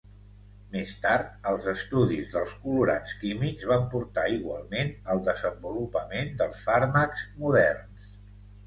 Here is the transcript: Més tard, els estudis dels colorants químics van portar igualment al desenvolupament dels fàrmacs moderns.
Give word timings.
Més 0.75 0.93
tard, 1.01 1.27
els 1.51 1.67
estudis 1.73 2.33
dels 2.37 2.55
colorants 2.63 3.13
químics 3.25 3.69
van 3.73 3.87
portar 3.93 4.27
igualment 4.39 4.91
al 5.17 5.23
desenvolupament 5.31 6.37
dels 6.43 6.67
fàrmacs 6.71 7.29
moderns. 7.47 8.13